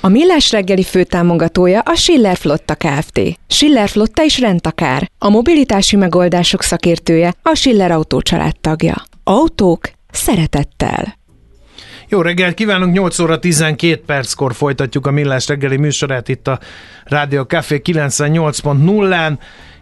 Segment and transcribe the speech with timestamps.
[0.00, 3.20] A Millás reggeli főtámogatója a Schiller Flotta Kft.
[3.48, 5.10] Schiller Flotta is rendtakár.
[5.18, 8.20] A mobilitási megoldások szakértője a Schiller Autó
[8.60, 9.02] tagja.
[9.24, 11.16] Autók szeretettel.
[12.08, 16.58] Jó reggelt kívánunk, 8 óra 12 perckor folytatjuk a Millás reggeli műsorát itt a
[17.04, 19.38] Rádió Café 98.0-án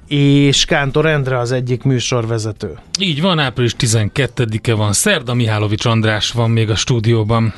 [0.09, 2.79] és Kántor Endre az egyik műsorvezető.
[3.01, 7.55] Így van, április 12-e van, Szerda Mihálovics András van még a stúdióban.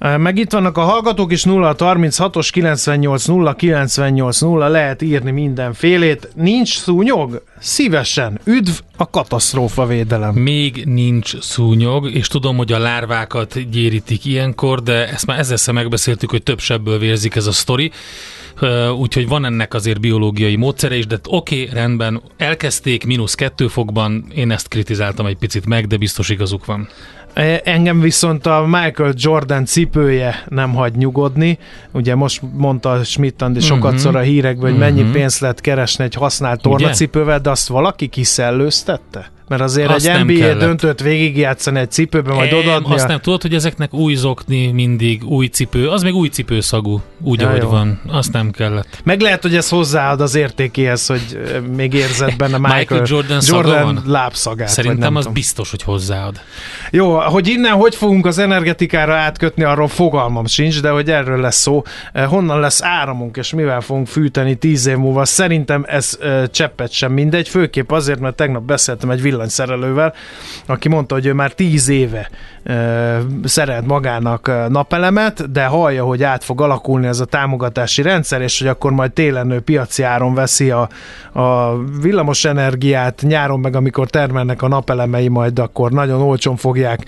[0.00, 6.28] Meg itt vannak a hallgatók is 0 36-os 98 0 98 0 lehet írni mindenfélét.
[6.34, 7.42] Nincs szúnyog?
[7.58, 8.40] Szívesen.
[8.44, 10.34] Üdv a katasztrófa védelem.
[10.34, 16.30] Még nincs szúnyog, és tudom, hogy a lárvákat gyérítik ilyenkor, de ezt már ezzel megbeszéltük,
[16.30, 17.90] hogy több sebből vérzik ez a sztori
[18.98, 24.24] úgyhogy van ennek azért biológiai módszere is, de oké, okay, rendben, elkezdték mínusz kettő fokban,
[24.34, 26.88] én ezt kritizáltam egy picit meg, de biztos igazuk van.
[27.32, 31.58] E, engem viszont a Michael Jordan cipője nem hagy nyugodni.
[31.92, 34.20] Ugye most mondta Schmidt Andi sokatszor uh-huh.
[34.20, 35.14] a hírekben, hogy mennyi uh-huh.
[35.14, 39.30] pénzt lehet keresni egy használt tornacipővel, de azt valaki kiszellőztette?
[39.50, 42.94] Mert azért azt egy NBA döntőt végigjátszani egy cipőben, majd odaadni.
[42.94, 47.40] Azt nem tudod, hogy ezeknek új zokni mindig, új cipő, az még új cipőszagú, úgy,
[47.40, 47.68] ja, ahogy jó.
[47.68, 48.00] van.
[48.08, 49.00] Azt nem kellett.
[49.04, 51.40] Meg lehet, hogy ez hozzáad az értékéhez, hogy
[51.76, 54.68] még érzed benne Michael, Michael Jordan, Jordan lábszagát.
[54.68, 55.32] Szerintem az tudom.
[55.32, 56.40] biztos, hogy hozzáad.
[56.90, 61.60] Jó, hogy innen hogy fogunk az energetikára átkötni, arról fogalmam sincs, de hogy erről lesz
[61.60, 61.82] szó.
[62.14, 65.24] Honnan lesz áramunk, és mivel fogunk fűteni tíz év múlva?
[65.24, 66.18] Szerintem ez
[66.50, 70.14] cseppet sem mindegy, főképp azért, mert tegnap beszéltem egy villanyszerelővel,
[70.66, 72.30] aki mondta, hogy ő már tíz éve
[73.44, 78.68] szeret magának napelemet, de hallja, hogy át fog alakulni ez a támogatási rendszer, és hogy
[78.68, 80.88] akkor majd télen ő piaci áron veszi a,
[81.32, 87.04] a villamos energiát, nyáron meg amikor termelnek a napelemei, majd akkor nagyon olcsón fogják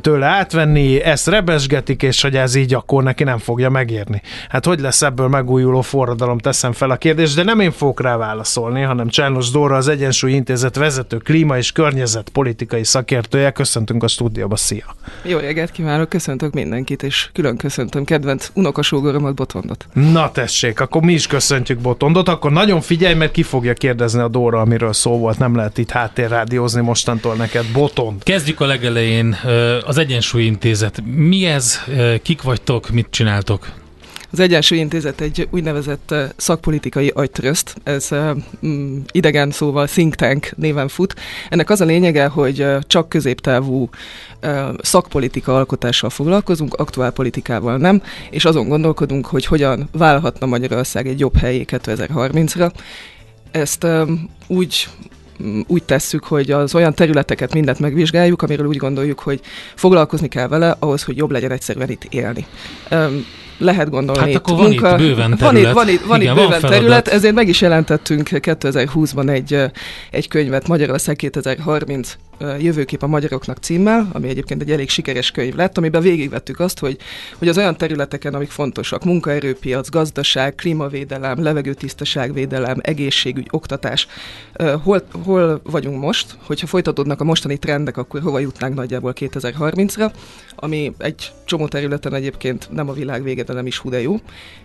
[0.00, 4.22] tőle átvenni, ezt rebesgetik, és hogy ez így akkor neki nem fogja megérni.
[4.48, 8.16] Hát hogy lesz ebből megújuló forradalom, teszem fel a kérdést, de nem én fogok rá
[8.16, 13.50] válaszolni, hanem Csános Dóra, az Egyensúly Intézet vezető klíma és környezetpolitikai szakértője.
[13.50, 14.96] Köszöntünk a stúdióba, szia!
[15.22, 19.86] Jó reggelt kívánok, köszöntök mindenkit, és külön köszöntöm kedvenc unokasógoromat Botondot.
[19.92, 24.28] Na tessék, akkor mi is köszöntjük Botondot, akkor nagyon figyelj, mert ki fogja kérdezni a
[24.28, 28.22] Dóra, amiről szó volt, nem lehet itt háttérrádiózni mostantól neked, Botond.
[28.22, 29.36] Kezdjük a legelején,
[29.86, 31.02] az Egyensúlyintézet.
[31.04, 31.80] Mi ez,
[32.22, 33.68] kik vagytok, mit csináltok?
[34.30, 38.08] Az Egyensúly Intézet egy úgynevezett szakpolitikai agytröszt, ez
[38.66, 41.14] mm, idegen szóval think tank néven fut.
[41.48, 43.88] Ennek az a lényege, hogy csak középtávú
[44.80, 51.36] szakpolitika alkotással foglalkozunk, aktuál politikával nem, és azon gondolkodunk, hogy hogyan válhatna Magyarország egy jobb
[51.36, 52.72] helyé 2030-ra.
[53.50, 53.86] Ezt
[54.46, 54.88] úgy
[55.66, 59.40] úgy tesszük, hogy az olyan területeket mindent megvizsgáljuk, amiről úgy gondoljuk, hogy
[59.74, 62.46] foglalkozni kell vele ahhoz, hogy jobb legyen egyszerűen itt élni
[63.58, 64.32] lehet gondolni.
[64.32, 65.40] Hát akkor van munka, itt bőven terület.
[65.40, 69.28] Van itt, van itt, van Igen, itt bőven van terület, ezért meg is jelentettünk 2020-ban
[69.30, 69.70] egy,
[70.10, 75.78] egy könyvet, Magyarország 2030 Jövőkép a magyaroknak címmel, ami egyébként egy elég sikeres könyv lett,
[75.78, 76.96] amiben végigvettük azt, hogy,
[77.38, 84.06] hogy az olyan területeken, amik fontosak, munkaerőpiac, gazdaság, klímavédelem, levegőtisztaságvédelem, egészségügy, oktatás,
[84.82, 90.12] hol, hol vagyunk most, hogyha folytatódnak a mostani trendek, akkor hova jutnánk nagyjából 2030-ra,
[90.56, 94.16] ami egy csomó területen egyébként nem a világ vége, de nem is hú de jó.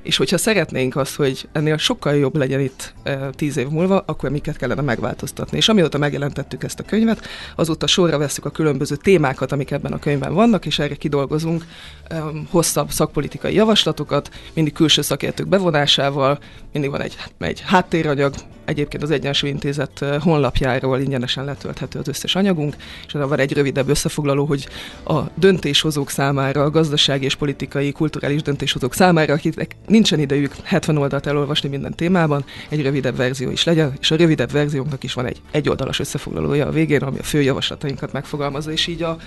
[0.02, 2.94] És hogyha szeretnénk azt, hogy ennél sokkal jobb legyen itt
[3.32, 5.58] tíz év múlva, akkor miket kellene megváltoztatni.
[5.58, 7.28] És amióta megjelentettük ezt a könyvet,
[7.64, 11.66] azóta sorra veszük a különböző témákat, amik ebben a könyvben vannak, és erre kidolgozunk
[12.12, 16.40] um, hosszabb szakpolitikai javaslatokat, mindig külső szakértők bevonásával,
[16.72, 18.34] mindig van egy, egy háttéranyag,
[18.66, 22.76] Egyébként az Egyensúly Intézet honlapjáról ingyenesen letölthető az összes anyagunk,
[23.08, 24.68] és van egy rövidebb összefoglaló, hogy
[25.06, 31.26] a döntéshozók számára, a gazdasági és politikai, kulturális döntéshozók számára, akiknek nincsen idejük 70 oldalt
[31.26, 35.42] elolvasni minden témában, egy rövidebb verzió is legyen, és a rövidebb verziónknak is van egy
[35.52, 39.18] egyoldalas összefoglalója a végén, ami a fő javaslatainkat megfogalmazza, és így a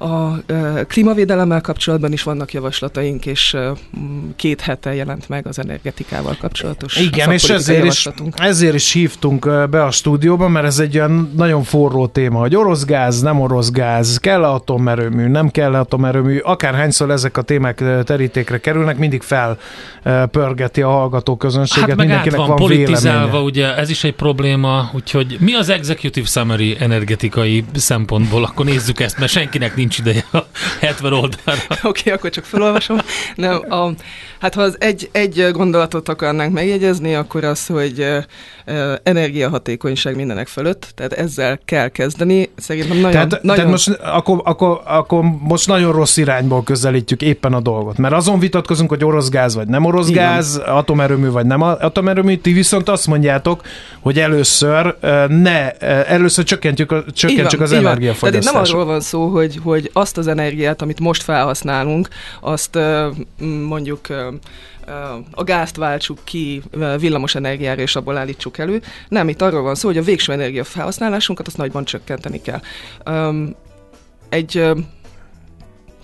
[0.00, 0.42] A
[0.86, 3.56] klímavédelemmel kapcsolatban is vannak javaslataink, és
[4.36, 9.84] két hete jelent meg az energetikával kapcsolatos Igen, és ezért is, ezért is hívtunk be
[9.84, 14.18] a stúdióba, mert ez egy olyan nagyon forró téma, hogy orosz gáz, nem orosz gáz,
[14.18, 20.82] kell -e atomerőmű, nem kell -e atomerőmű, akárhányszor ezek a témák terítékre kerülnek, mindig felpörgeti
[20.82, 25.54] a hallgató közönséget, hát mindenkinek van, van politizálva, ugye ez is egy probléma, úgyhogy mi
[25.54, 30.38] az executive summary energetikai szempontból, akkor nézzük ezt, mert senkinek nincs nincs ideje a
[30.80, 31.62] 70 oldalra.
[31.82, 32.98] Oké, okay, akkor csak felolvasom.
[33.34, 33.90] Nem, a,
[34.38, 38.06] hát ha az egy, egy gondolatot akarnánk megjegyezni, akkor az, hogy
[39.02, 42.50] energiahatékonyság mindenek fölött, tehát ezzel kell kezdeni.
[42.56, 43.12] Szerintem nagyon...
[43.12, 43.54] Tehát, nagyon...
[43.56, 48.38] tehát most, akkor, akkor, akkor most nagyon rossz irányból közelítjük éppen a dolgot, mert azon
[48.38, 50.24] vitatkozunk, hogy orosz gáz vagy nem orosz Igen.
[50.24, 53.60] gáz, atomerőmű vagy nem atomerőmű, ti viszont azt mondjátok,
[54.00, 54.96] hogy először
[55.28, 55.70] ne,
[56.04, 58.52] először csökkentjük, csökkentsük van, az energiafogyasztást.
[58.52, 62.08] Tehát nem arról van szó, hogy, hogy azt az energiát, amit most felhasználunk,
[62.40, 62.78] azt
[63.66, 64.06] mondjuk
[65.30, 66.62] a gázt váltsuk ki
[66.98, 68.82] villamos energiára, és abból állítsuk elő.
[69.08, 72.60] Nem, itt arról van szó, hogy a végső energia felhasználásunkat azt nagyban csökkenteni kell.
[74.28, 74.70] Egy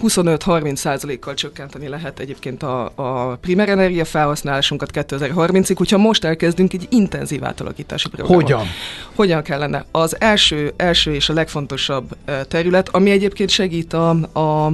[0.02, 6.86] 25-30 százalékkal csökkenteni lehet egyébként a, a primer energia felhasználásunkat 2030-ig, hogyha most elkezdünk egy
[6.90, 8.42] intenzív átalakítási programot.
[8.42, 8.66] Hogyan?
[9.14, 9.84] Hogyan kellene?
[9.90, 12.16] Az első, első és a legfontosabb
[12.48, 14.72] terület, ami egyébként segít a, a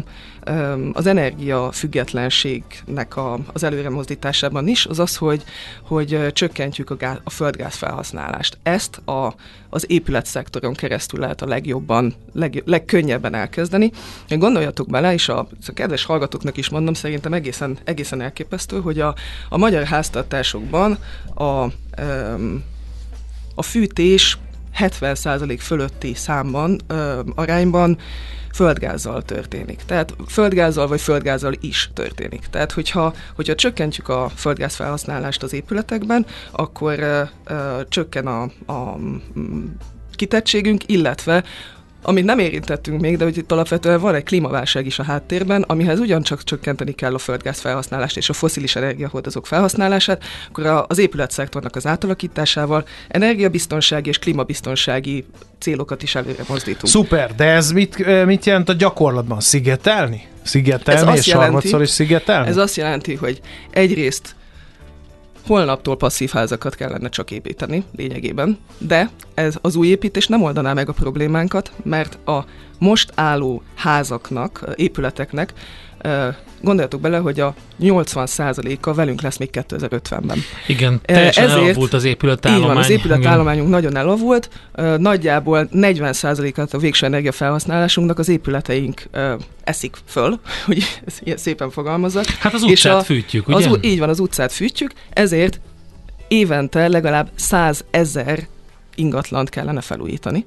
[0.92, 5.44] az energia függetlenségnek a, az előremozdításában is, az az, hogy,
[5.82, 8.58] hogy csökkentjük a, gáz, a földgáz felhasználást.
[8.62, 9.34] Ezt a,
[9.68, 13.90] az épületszektoron keresztül lehet a legjobban, leg, legkönnyebben elkezdeni.
[14.28, 19.14] Gondoljatok bele, és a, a kedves hallgatóknak is mondom, szerintem egészen, egészen elképesztő, hogy a,
[19.48, 20.98] a magyar háztartásokban
[21.34, 21.64] a,
[23.54, 24.38] a fűtés
[24.80, 27.98] 70% fölötti számban, ö, arányban
[28.52, 29.80] földgázzal történik.
[29.86, 32.46] Tehát földgázzal vagy földgázzal is történik.
[32.50, 38.42] Tehát, hogyha, hogyha csökkentjük a földgáz felhasználást az épületekben, akkor ö, ö, csökken a,
[38.72, 38.96] a
[40.14, 41.44] kitettségünk, illetve
[42.02, 45.98] amit nem érintettünk még, de hogy itt alapvetően van egy klímaválság is a háttérben, amihez
[45.98, 51.86] ugyancsak csökkenteni kell a földgáz felhasználást és a foszilis energiahordozók felhasználását, akkor az épületszektornak az
[51.86, 55.24] átalakításával energiabiztonsági és klímabiztonsági
[55.58, 56.86] célokat is előre mozdítunk.
[56.86, 59.40] Szuper, de ez mit, mit jelent a gyakorlatban?
[59.40, 60.28] Szigetelni?
[60.42, 62.48] Szigetelni és harmadszor is szigetelni?
[62.48, 64.34] Ez azt jelenti, hogy egyrészt
[65.50, 70.88] holnaptól passzív házakat kellene csak építeni lényegében, de ez az új építés nem oldaná meg
[70.88, 72.44] a problémánkat, mert a
[72.78, 75.52] most álló házaknak, épületeknek
[76.62, 80.38] gondoljatok bele, hogy a 80%-a velünk lesz még 2050-ben.
[80.66, 82.62] Igen, teljesen Ezért, elavult az épületállomány.
[82.62, 83.80] Így van, az épületállományunk Igen.
[83.80, 84.48] nagyon elavult,
[84.98, 89.02] nagyjából 40%-at a végső energiafelhasználásunknak az épületeink
[89.64, 92.24] eszik föl, hogy ilyen szépen fogalmazzak.
[92.24, 93.68] Hát az utcát és a, fűtjük, ugye?
[93.68, 95.60] Az, így van, az utcát fűtjük, ezért
[96.28, 98.46] évente legalább 100 ezer
[98.94, 100.46] ingatlant kellene felújítani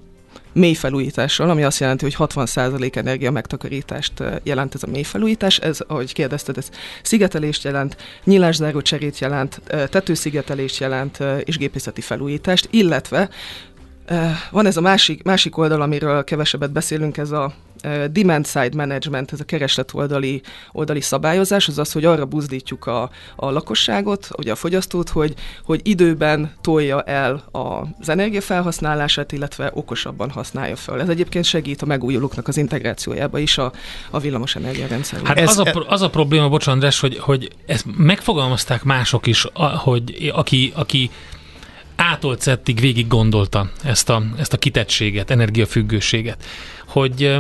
[0.54, 4.14] mély felújítással, ami azt jelenti, hogy 60% energia megtakarítást
[4.44, 5.58] jelent ez a mély felújítás.
[5.58, 6.70] Ez, ahogy kérdezted, ez
[7.02, 13.30] szigetelést jelent, nyílászáró cserét jelent, tetőszigetelést jelent és gépészeti felújítást, illetve
[14.52, 17.54] van ez a másik, másik oldal, amiről kevesebbet beszélünk, ez a
[18.12, 20.42] demand side management, ez a kereslet oldali,
[20.72, 25.34] oldali szabályozás, az az, hogy arra buzdítjuk a, a lakosságot, ugye a fogyasztót, hogy,
[25.66, 31.02] hogy időben tolja el az energiafelhasználását, illetve okosabban használja fel.
[31.02, 33.72] Ez egyébként segít a megújulóknak az integrációjába is a,
[34.10, 35.28] a villamos energiarendszerben.
[35.28, 39.48] Hát ez, az, a, az a probléma, bocsánat, András, hogy, hogy ezt megfogalmazták mások is,
[39.84, 41.10] hogy aki, aki
[41.96, 46.44] átolt szettig végig gondolta ezt a, ezt a kitettséget, energiafüggőséget,
[46.88, 47.38] hogy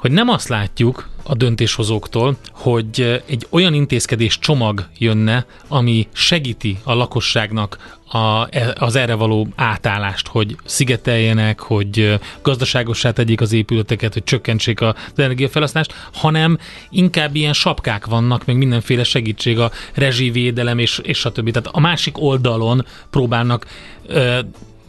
[0.00, 6.94] hogy nem azt látjuk a döntéshozóktól, hogy egy olyan intézkedés csomag jönne, ami segíti a
[6.94, 14.80] lakosságnak a, az erre való átállást, hogy szigeteljenek, hogy gazdaságossá tegyék az épületeket, hogy csökkentsék
[14.80, 16.58] az energiafelhasználást, hanem
[16.90, 21.50] inkább ilyen sapkák vannak, meg mindenféle segítség a rezsivédelem és, és stb.
[21.50, 23.66] Tehát a másik oldalon próbálnak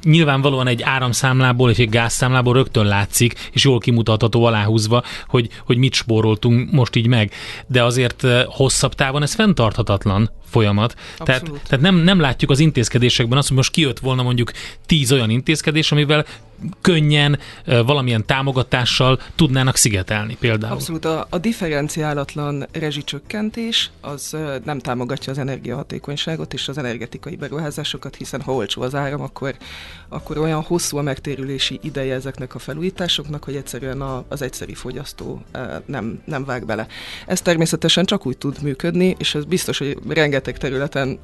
[0.04, 5.94] nyilvánvalóan egy áramszámlából és egy gázszámlából rögtön látszik, és jól kimutatható aláhúzva, hogy, hogy mit
[5.94, 7.32] spóroltunk most így meg.
[7.68, 10.96] De azért eh, hosszabb távon ez fenntarthatatlan, folyamat.
[11.18, 14.52] Tehát, tehát nem, nem látjuk az intézkedésekben azt, hogy most kijött volna mondjuk
[14.86, 16.26] tíz olyan intézkedés, amivel
[16.82, 20.74] könnyen, valamilyen támogatással tudnának szigetelni például.
[20.74, 21.06] Abszolút.
[21.06, 28.54] A, a differenciálatlan rezsicsökkentés az nem támogatja az energiahatékonyságot és az energetikai beruházásokat, hiszen ha
[28.54, 29.56] olcsó az áram, akkor,
[30.10, 35.42] akkor olyan hosszú a megtérülési ideje ezeknek a felújításoknak, hogy egyszerűen a, az egyszeri fogyasztó
[35.86, 36.88] nem, nem vág bele.
[37.28, 41.20] Ez természetesen csak úgy tud működni, és ez biztos, hogy rengeteg területen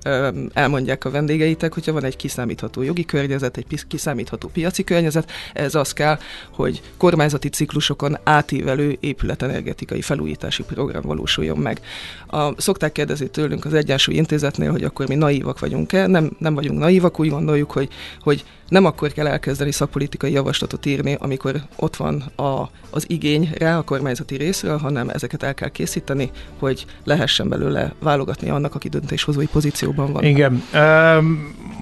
[0.54, 5.94] elmondják a vendégeitek, hogyha van egy kiszámítható jogi környezet, egy kiszámítható piaci környezet, ez az
[5.94, 6.20] kell,
[6.52, 11.80] hogy kormányzati ciklusokon átívelő épületenergetikai felújítási program valósuljon meg.
[12.28, 16.08] A, szokták kérdezni tőlünk az Egyensúly Intézetnél, hogy akkor mi naívak vagyunk-e.
[16.08, 21.18] Nem, nem vagyunk naívak, úgy gondoljuk, hogy, hogy nem akkor kell elkezdeni szakpolitikai javaslatot írni,
[21.20, 26.32] amikor ott van a, az igény rá a kormányzati részről, hanem ezeket el kell készíteni,
[26.60, 30.24] hogy lehessen belőle válogatni annak, aki döntéshozói pozícióban van.
[30.24, 30.64] Igen.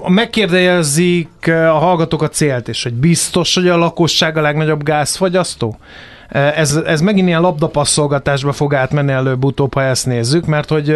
[0.07, 5.77] Megkérdezik a hallgatók a célt, és hogy biztos, hogy a lakosság a legnagyobb gázfogyasztó?
[6.29, 10.95] Ez, ez megint ilyen labdapasszolgatásba fog átmenni előbb-utóbb, ha ezt nézzük, mert hogy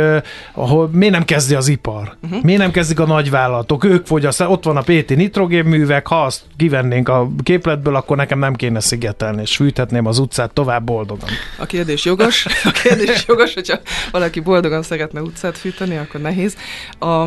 [0.54, 2.16] ahol, miért nem kezdi az ipar?
[2.24, 2.44] Uh-huh.
[2.44, 3.84] Miért nem kezdik a nagyvállalatok?
[3.84, 8.56] Ők fogyasztják, ott van a PT nitrogénművek, ha azt kivennénk a képletből, akkor nekem nem
[8.56, 11.30] kéne szigetelni, és fűthetném az utcát tovább boldogan.
[11.60, 13.80] A kérdés jogos, a kérdés jogos, hogyha
[14.12, 16.58] valaki boldogan szeretne utcát fűteni, akkor nehéz.
[17.00, 17.24] A,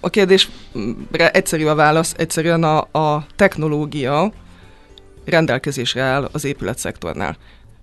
[0.00, 4.32] a kérdésre egyszerű a válasz, egyszerűen a, a technológia,
[5.24, 7.36] rendelkezésre áll az épületszektornál.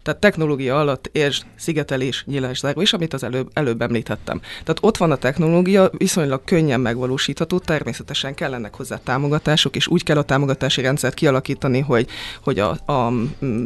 [0.04, 4.40] Tehát technológia alatt és szigetelés, nyílás, záró, és amit az előbb, előbb említettem.
[4.40, 10.18] Tehát ott van a technológia, viszonylag könnyen megvalósítható, természetesen kellenek hozzá támogatások, és úgy kell
[10.18, 12.08] a támogatási rendszert kialakítani, hogy,
[12.44, 13.12] hogy a, a, a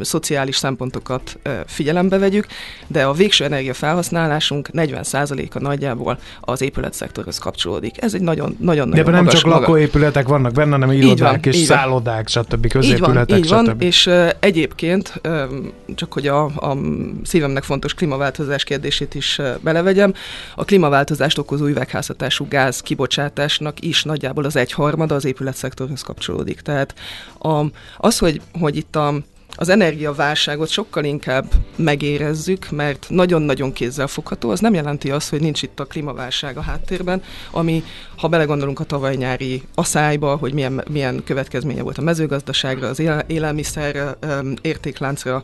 [0.02, 2.48] szociális szempontokat e, figyelembe vegyük,
[2.88, 8.02] de a végső energiafelhasználásunk 40%-a nagyjából az épületszektorhoz kapcsolódik.
[8.02, 9.60] Ez egy nagyon nagyon De nem csak maga.
[9.60, 12.68] lakóépületek vannak benne, hanem irodák van, és szállodák, stb.
[12.68, 15.48] középületek, így van, így van, és e, egyébként e,
[15.96, 16.78] csak hogy hogy a, a
[17.24, 20.14] szívemnek fontos klímaváltozás kérdését is belevegyem.
[20.56, 26.62] A klímaváltozást okozó üvegházhatású gáz kibocsátásnak is nagyjából az egyharmada az épületszektorhoz kapcsolódik.
[26.62, 26.94] Tehát
[27.40, 27.66] a,
[27.98, 29.14] az, hogy, hogy itt a
[29.58, 34.50] az energiaválságot sokkal inkább megérezzük, mert nagyon-nagyon kézzelfogható.
[34.50, 37.84] Az nem jelenti azt, hogy nincs itt a klímaválság a háttérben, ami,
[38.18, 44.18] ha belegondolunk a tavaly nyári aszályba, hogy milyen, milyen következménye volt a mezőgazdaságra, az élelmiszer
[44.62, 45.42] értékláncra,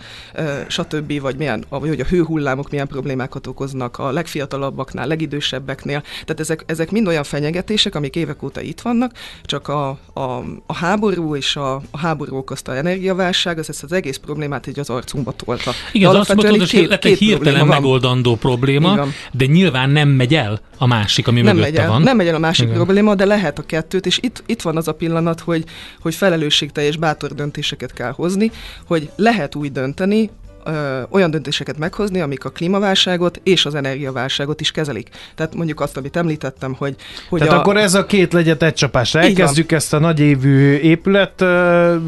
[0.68, 6.02] stb., vagy, milyen, vagy hogy a hőhullámok milyen problémákat okoznak a legfiatalabbaknál, legidősebbeknél.
[6.02, 9.12] Tehát ezek, ezek mind olyan fenyegetések, amik évek óta itt vannak,
[9.44, 10.22] csak a, a,
[10.66, 14.90] a háború és a, a háború okozta energiaválság, az ezt az egész problémát így az
[14.90, 15.72] arcunkba tolta.
[15.92, 19.14] Igen, az arcunkba tolta, hogy lett egy hirtelen probléma megoldandó probléma, Igen.
[19.32, 22.02] de nyilván nem megy el a másik, ami nem megy el, van.
[22.02, 22.74] Nem megy el a másik Igen.
[22.74, 25.64] probléma, de lehet a kettőt, és itt, itt van az a pillanat, hogy,
[26.00, 28.52] hogy felelősségteljes bátor döntéseket kell hozni,
[28.88, 30.30] hogy lehet úgy dönteni,
[30.66, 35.10] ö, olyan döntéseket meghozni, amik a klímaválságot és az energiaválságot is kezelik.
[35.36, 36.96] Tehát mondjuk azt, amit említettem, hogy...
[37.30, 39.20] hogy Tehát a, akkor ez a két legyet egy csapásra.
[39.20, 41.44] Elkezdjük ezt a nagyévű épület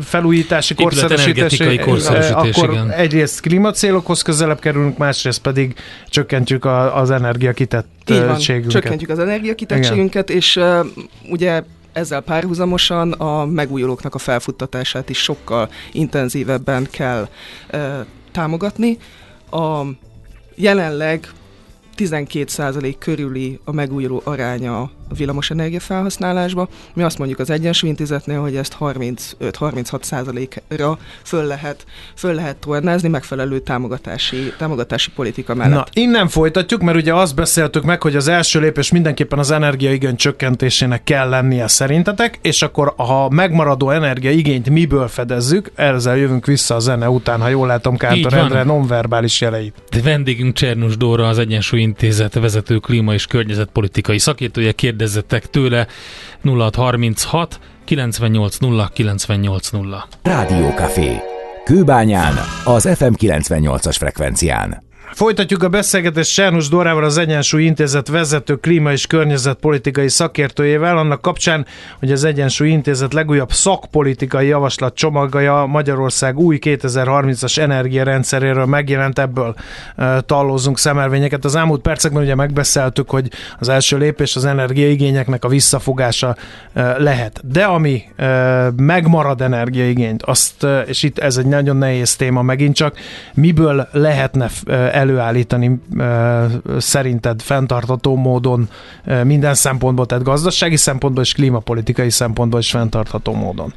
[0.03, 1.77] felújítási, korszerűsítési.
[1.77, 2.91] korszerűsítés, akkor igen.
[2.91, 5.75] egyrészt klímacélokhoz közelebb kerülünk, másrészt pedig
[6.09, 8.71] csökkentjük a, az energiakitettségünket.
[8.71, 10.85] csökkentjük az energiakitettségünket, és uh,
[11.29, 17.27] ugye ezzel párhuzamosan a megújulóknak a felfuttatását is sokkal intenzívebben kell
[17.73, 17.79] uh,
[18.33, 18.97] támogatni.
[19.51, 19.85] A
[20.55, 21.31] jelenleg
[21.97, 26.67] 12% körüli a megújuló aránya villamosenergia felhasználásba.
[26.93, 34.53] Mi azt mondjuk az Egyensúlyintézetnél, hogy ezt 35-36%-ra föl lehet, föl lehet tornázni megfelelő támogatási,
[34.57, 35.75] támogatási politika mellett.
[35.75, 40.15] Na, innen folytatjuk, mert ugye azt beszéltük meg, hogy az első lépés mindenképpen az energiaigény
[40.15, 46.79] csökkentésének kell lennie szerintetek, és akkor ha megmaradó energiaigényt miből fedezzük, ezzel jövünk vissza a
[46.79, 49.75] zene után, ha jól látom Kántor Endre nonverbális jeleit.
[49.89, 55.87] De vendégünk Csernus Dóra, az Egyensúlyintézet vezető klíma és környezetpolitikai szakértője kérdez kérdezzetek tőle
[56.43, 59.95] 0636 980 980.
[60.75, 61.21] Café.
[61.63, 62.33] Kőbányán,
[62.63, 64.82] az FM 98-as frekvencián.
[65.13, 71.65] Folytatjuk a beszélgetést Sárnus Dorával, az Egyensúly Intézet vezető klíma és környezetpolitikai szakértőjével, annak kapcsán,
[71.99, 79.55] hogy az Egyensúly Intézet legújabb szakpolitikai javaslat csomagja Magyarország új 2030-as energiarendszeréről megjelent, ebből
[79.95, 81.45] e, tallózunk szemelvényeket.
[81.45, 86.35] Az elmúlt percekben ugye megbeszéltük, hogy az első lépés az energiaigényeknek a visszafogása
[86.73, 87.41] e, lehet.
[87.43, 88.27] De ami e,
[88.75, 92.97] megmarad energiaigényt, azt, e, és itt ez egy nagyon nehéz téma megint csak,
[93.33, 94.49] miből lehetne
[95.03, 95.81] előállítani
[96.77, 98.69] szerinted fenntartható módon
[99.23, 103.73] minden szempontból, tehát gazdasági szempontból és klímapolitikai szempontból is fenntartható módon.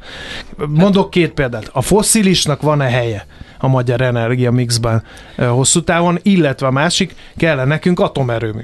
[0.67, 1.69] Mondok két példát.
[1.73, 3.25] A fosszilisnak van-e helye
[3.57, 5.03] a magyar energia mixben
[5.37, 8.63] hosszú távon, illetve a másik, kell nekünk atomerőmű?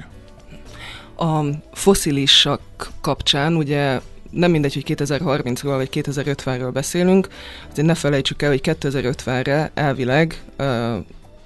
[1.17, 1.41] A
[1.71, 2.59] fosszilisok
[3.01, 3.99] kapcsán ugye
[4.31, 7.27] nem mindegy, hogy 2030-ról vagy 2050-ről beszélünk,
[7.71, 10.41] azért ne felejtsük el, hogy 2050-re elvileg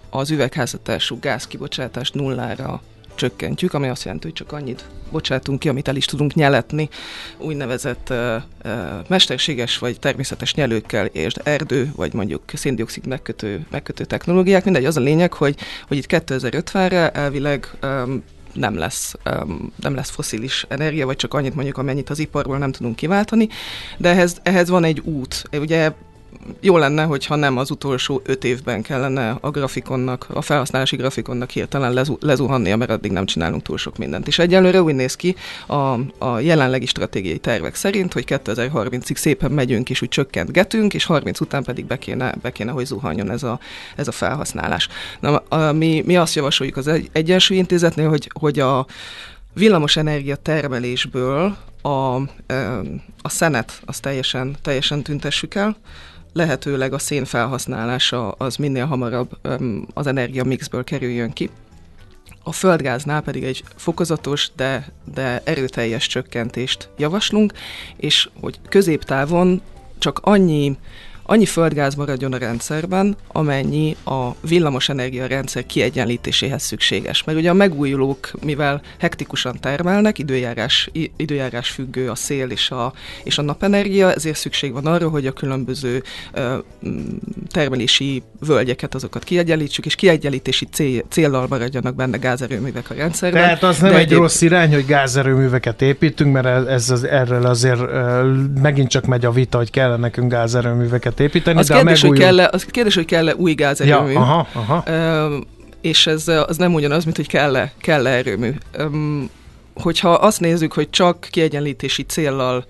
[0.09, 2.81] az üvegházatású gázkibocsátást nullára
[3.17, 6.89] csökkentjük, ami azt jelenti, hogy csak annyit bocsátunk ki, amit el is tudunk nyeletni
[7.37, 8.35] úgynevezett uh,
[8.65, 8.71] uh,
[9.07, 14.63] mesterséges vagy természetes nyelőkkel és erdő, vagy mondjuk széndiokszid megkötő, megkötő technológiák.
[14.63, 15.55] Mindegy, az a lényeg, hogy,
[15.87, 18.23] hogy itt 2050-re elvileg um,
[18.53, 22.71] nem lesz, um, nem lesz foszilis energia, vagy csak annyit mondjuk, amennyit az iparból nem
[22.71, 23.47] tudunk kiváltani,
[23.97, 25.43] de ehhez, ehhez van egy út.
[25.51, 25.91] Ugye
[26.59, 31.93] jó lenne, hogyha nem az utolsó öt évben kellene a grafikonnak, a felhasználási grafikonnak hirtelen
[31.93, 34.27] lezu- lezuhannia, mert addig nem csinálunk túl sok mindent.
[34.27, 35.35] És egyelőre úgy néz ki
[35.67, 35.75] a,
[36.17, 41.63] a jelenlegi stratégiai tervek szerint, hogy 2030-ig szépen megyünk és úgy csökkentgetünk, és 30 után
[41.63, 43.59] pedig be kéne, be kéne hogy zuhanjon ez a,
[43.95, 44.87] ez a felhasználás.
[45.19, 48.85] Na, a, mi, mi azt javasoljuk az egy, Egyensúly Intézetnél, hogy, hogy a
[49.53, 52.15] villamos energia termelésből a,
[53.21, 55.77] a szenet azt teljesen, teljesen tüntessük el,
[56.37, 59.37] lehetőleg a szén felhasználása az minél hamarabb
[59.93, 61.49] az energia mixből kerüljön ki.
[62.43, 67.53] A földgáznál pedig egy fokozatos, de, de erőteljes csökkentést javaslunk,
[67.95, 69.61] és hogy középtávon
[69.97, 70.77] csak annyi
[71.29, 77.23] annyi földgáz maradjon a rendszerben, amennyi a villamosenergia rendszer kiegyenlítéséhez szükséges.
[77.23, 82.93] Mert ugye a megújulók, mivel hektikusan termelnek, időjárás, időjárás függő a szél és a,
[83.23, 86.03] és a napenergia, ezért szükség van arra, hogy a különböző
[86.33, 86.57] ö,
[87.51, 93.41] termelési völgyeket, azokat kiegyenlítsük, és kiegyenlítési cél, céllal maradjanak benne gázerőművek a rendszerben.
[93.41, 94.17] Tehát az nem De egy egyéb...
[94.17, 99.31] rossz irány, hogy gázerőműveket építünk, mert ez az, erről azért ö, megint csak megy a
[99.31, 101.59] vita, hogy kellene nekünk gázerőműveket építeni.
[101.59, 102.25] Az, de kérdés, megújul...
[102.25, 104.11] hogy kell az kérdés, hogy kell-e új gázerőmű.
[104.11, 104.83] Ja, aha, aha.
[104.85, 105.37] Ö,
[105.81, 108.53] és ez az nem ugyanaz, mint hogy kell-e, kell-e erőmű.
[108.71, 108.85] Ö,
[109.73, 112.65] hogyha azt nézzük, hogy csak kiegyenlítési céllal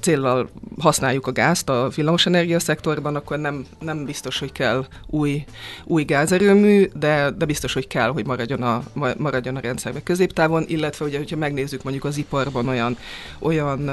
[0.00, 5.44] céllal használjuk a gázt a villamosenergia szektorban, akkor nem, nem biztos, hogy kell új,
[5.84, 8.82] új gázerőmű, de, de biztos, hogy kell, hogy maradjon a,
[9.16, 12.96] maradjon a rendszerbe középtávon, illetve ugye, hogyha megnézzük mondjuk az iparban olyan,
[13.38, 13.90] olyan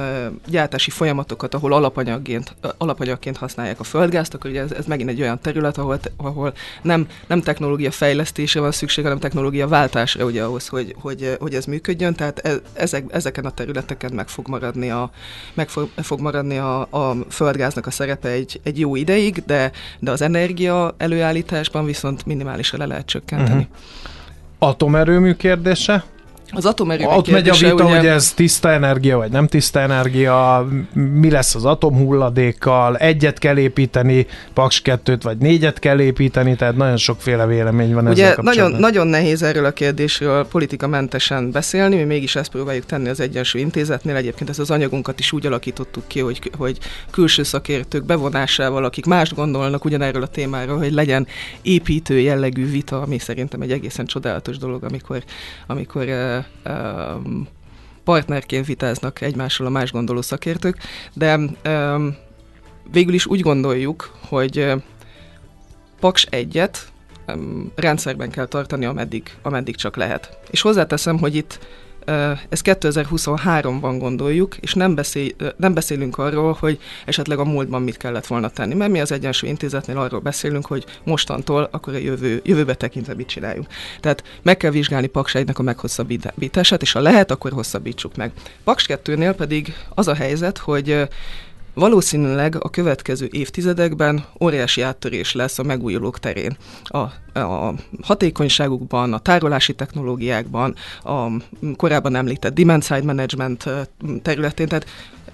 [0.47, 5.39] gyártási folyamatokat, ahol alapanyagként, alapanyagként használják a földgázt, akkor ugye ez, ez megint egy olyan
[5.39, 10.95] terület, ahol, ahol nem, nem technológia fejlesztésre van szükség, hanem technológia váltásra ugye ahhoz, hogy,
[11.01, 15.11] hogy, hogy ez működjön, tehát e, ezek, ezeken a területeken meg fog maradni a,
[15.53, 20.11] meg fog, fog maradni a, a földgáznak a szerepe egy, egy jó ideig, de, de
[20.11, 23.61] az energia előállításban viszont minimálisra le lehet csökkenteni.
[23.61, 24.69] Uh-huh.
[24.69, 26.03] Atomerőmű kérdése?
[26.53, 27.97] Az atomerőmű Ott megy a vita, ugye...
[27.97, 34.27] hogy ez tiszta energia, vagy nem tiszta energia, mi lesz az atomhulladékkal, egyet kell építeni,
[34.53, 39.07] Paks 2 vagy négyet kell építeni, tehát nagyon sokféle vélemény van ugye ezzel nagyon, nagyon
[39.07, 44.15] nehéz erről a kérdésről politikamentesen beszélni, mi mégis ezt próbáljuk tenni az Egyensúly Intézetnél.
[44.15, 46.77] Egyébként ezt az anyagunkat is úgy alakítottuk ki, hogy, hogy
[47.11, 51.27] külső szakértők bevonásával, akik mást gondolnak ugyanerről a témáról, hogy legyen
[51.61, 55.23] építő jellegű vita, ami szerintem egy egészen csodálatos dolog, amikor,
[55.67, 56.05] amikor
[58.03, 60.77] partnerként vitáznak egymásról a más gondoló szakértők,
[61.13, 61.39] de
[62.91, 64.73] végül is úgy gondoljuk, hogy
[65.99, 66.91] Paks egyet
[67.75, 70.37] rendszerben kell tartani, ameddig, ameddig csak lehet.
[70.49, 71.59] És hozzáteszem, hogy itt
[72.49, 78.27] ezt 2023-ban gondoljuk, és nem, beszél, nem beszélünk arról, hogy esetleg a múltban mit kellett
[78.27, 82.73] volna tenni, mert mi az Egyensúly Intézetnél arról beszélünk, hogy mostantól akkor a jövő, jövőbe
[82.73, 83.67] tekintve mit csináljunk.
[83.99, 88.31] Tehát meg kell vizsgálni Paks 1 a meghosszabbítását, és ha lehet, akkor hosszabbítsuk meg.
[88.63, 91.07] Paks 2-nél pedig az a helyzet, hogy
[91.73, 96.57] Valószínűleg a következő évtizedekben óriási áttörés lesz a megújulók terén.
[96.83, 96.97] A,
[97.39, 101.27] a hatékonyságukban, a tárolási technológiákban, a
[101.75, 103.69] korábban említett demand-side management
[104.21, 104.85] területén, tehát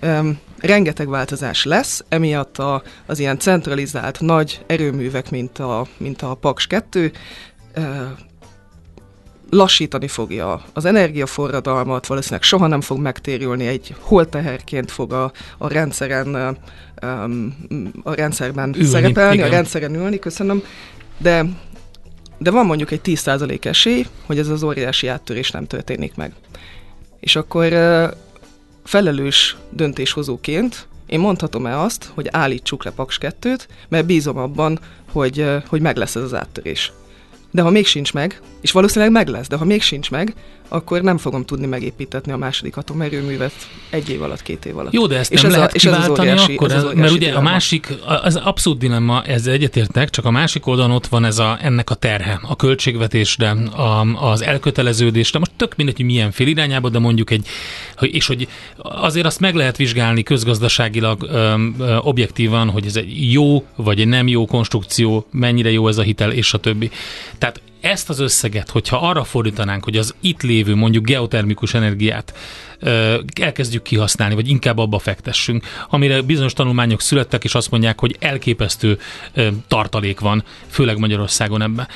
[0.02, 6.34] um, rengeteg változás lesz, emiatt a, az ilyen centralizált nagy erőművek, mint a, mint a
[6.34, 7.12] PAX 2,
[7.78, 7.84] uh,
[9.50, 16.58] lassítani fogja az energiaforradalmat, valószínűleg soha nem fog megtérülni, egy holteherként fog a, a rendszeren
[18.04, 19.48] a rendszerben ülni, szerepelni, igen.
[19.48, 20.64] a rendszeren ülni, köszönöm,
[21.18, 21.46] de
[22.38, 26.34] de van mondjuk egy 10% esély, hogy ez az óriási áttörés nem történik meg.
[27.20, 27.74] És akkor
[28.84, 34.80] felelős döntéshozóként én mondhatom-e azt, hogy állítsuk le Paks 2-t, mert bízom abban,
[35.12, 36.92] hogy, hogy meg lesz ez az áttörés
[37.52, 40.34] de ha még sincs meg, és valószínűleg meg lesz, de ha még sincs meg,
[40.70, 43.54] akkor nem fogom tudni megépítetni a második atomerőművet
[43.90, 44.94] egy év alatt, két év alatt.
[44.94, 47.12] Jó, de ezt és nem ez lehet a, és ez óriási, akkor, ez az mert
[47.12, 47.40] ugye dilemma.
[47.40, 47.94] a másik,
[48.24, 51.96] az abszolút dilemma, ezzel egyetértek, csak a másik oldalon ott van ez a, ennek a
[51.96, 57.32] terhe, a költségvetésre, a, az elköteleződésre, most tök mindegy, hogy milyen fél irányába, de mondjuk
[57.32, 57.48] egy,
[58.00, 63.66] és hogy azért azt meg lehet vizsgálni közgazdaságilag ö, ö, objektívan, hogy ez egy jó
[63.76, 66.92] vagy egy nem jó konstrukció, mennyire jó ez a hitel, és a többi.
[67.38, 72.34] Tehát ezt az összeget, hogyha arra fordítanánk, hogy az itt lévő mondjuk geotermikus energiát
[73.42, 79.00] elkezdjük kihasználni, vagy inkább abba fektessünk, amire bizonyos tanulmányok születtek, és azt mondják, hogy elképesztő
[79.68, 81.88] tartalék van, főleg Magyarországon ebben,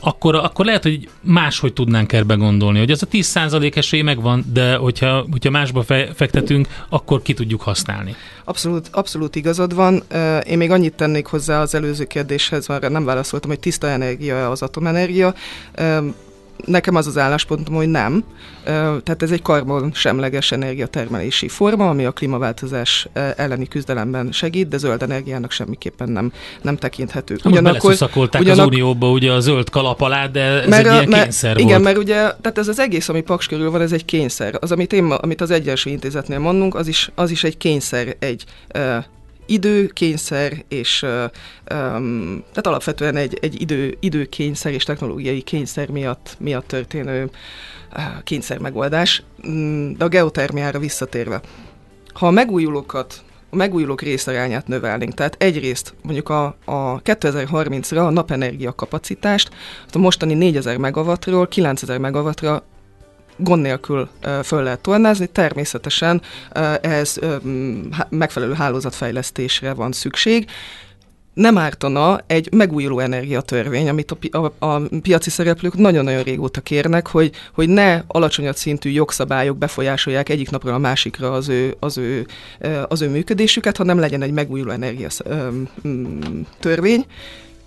[0.00, 4.76] akkor, akkor lehet, hogy máshogy tudnánk erbe gondolni, hogy az a 10% esély megvan, de
[4.76, 5.82] hogyha, hogyha másba
[6.14, 8.14] fektetünk, akkor ki tudjuk használni.
[8.44, 10.02] Abszolút, abszolút igazad van.
[10.46, 14.62] Én még annyit tennék hozzá az előző kérdéshez, mert nem válaszoltam, hogy tiszta energia az
[14.62, 15.34] atomenergia
[16.64, 18.24] nekem az az álláspontom, hogy nem.
[18.64, 25.02] Tehát ez egy karbon semleges energiatermelési forma, ami a klímaváltozás elleni küzdelemben segít, de zöld
[25.02, 27.38] energiának semmiképpen nem, nem tekinthető.
[27.44, 31.22] Ugyanakkor, ugyanak, az Unióba ugye a zöld kalap alá, de ez mert, egy ilyen mert,
[31.22, 31.82] kényszer Igen, volt.
[31.82, 34.56] mert ugye, tehát ez az egész, ami Paks körül van, ez egy kényszer.
[34.60, 38.44] Az, amit, én, amit az Egyensúly Intézetnél mondunk, az is, az is egy kényszer, egy
[39.46, 47.30] időkényszer, és um, tehát alapvetően egy, egy idő, időkényszer és technológiai kényszer miatt, miatt történő
[48.24, 49.22] kényszer megoldás.
[49.48, 51.40] Mm, de a geotermiára visszatérve,
[52.12, 55.14] ha a megújulókat a megújulók részarányát növelnénk.
[55.14, 59.50] Tehát egyrészt mondjuk a, a 2030-ra a napenergia kapacitást,
[59.92, 62.64] a mostani 4000 megawattról 9000 megawattra
[63.42, 64.08] gond nélkül
[64.42, 65.26] föl lehet tornázni.
[65.26, 66.22] Természetesen
[66.80, 67.18] ez
[68.08, 70.46] megfelelő hálózatfejlesztésre van szükség
[71.40, 77.30] nem ártana egy megújuló energiatörvény, amit a, a, a piaci szereplők nagyon-nagyon régóta kérnek, hogy,
[77.52, 82.26] hogy ne alacsonyabb szintű jogszabályok befolyásolják egyik napról a másikra az ő, az ő,
[82.88, 87.06] az ő működésüket, hanem legyen egy megújuló energiatörvény.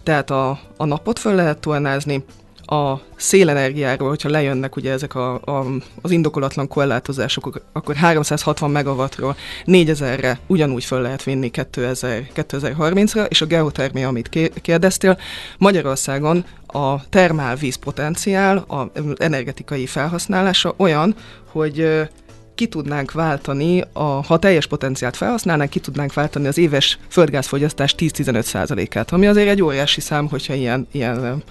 [0.04, 2.24] Tehát a, a napot föl lehet tornázni,
[2.66, 5.66] a szélenergiáról, hogyha lejönnek ugye ezek a, a,
[6.02, 13.46] az indokolatlan korlátozások, akkor 360 megawattról 4000-re ugyanúgy föl lehet vinni 2000, 2030-ra, és a
[13.46, 14.30] geotermia, amit
[14.62, 15.18] kérdeztél,
[15.58, 21.16] Magyarországon a termálvíz potenciál, a energetikai felhasználása olyan,
[21.52, 22.08] hogy
[22.56, 29.12] ki tudnánk váltani, a, ha teljes potenciált felhasználnánk, ki tudnánk váltani az éves földgázfogyasztás 10-15%-át,
[29.12, 31.44] ami azért egy óriási szám, hogyha ilyen, ilyen